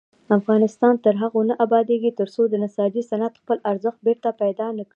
[0.37, 4.89] افغانستان تر هغو نه ابادیږي، ترڅو د نساجي صنعت خپل ارزښت بیرته پیدا نکړي.